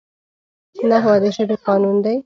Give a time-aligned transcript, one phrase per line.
[0.89, 2.17] نحوه د ژبي قانون دئ.